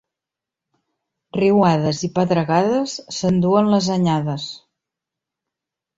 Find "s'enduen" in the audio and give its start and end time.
3.19-3.73